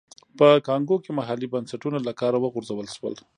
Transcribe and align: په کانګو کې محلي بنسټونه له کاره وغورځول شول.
په 0.37 0.47
کانګو 0.67 0.97
کې 1.03 1.11
محلي 1.19 1.47
بنسټونه 1.53 1.97
له 2.01 2.11
کاره 2.19 2.37
وغورځول 2.39 2.87
شول. 2.95 3.13